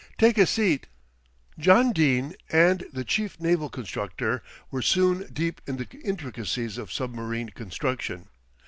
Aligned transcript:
"Take 0.17 0.39
a 0.39 0.47
seat." 0.47 0.87
John 1.59 1.91
Dene 1.93 2.33
and 2.49 2.85
the 2.91 3.03
Chief 3.05 3.39
Naval 3.39 3.69
Constructor 3.69 4.41
were 4.71 4.81
soon 4.81 5.27
deep 5.31 5.61
in 5.67 5.77
the 5.77 5.87
intricacies 6.03 6.79
of 6.79 6.91
submarine 6.91 7.49
construction. 7.49 8.25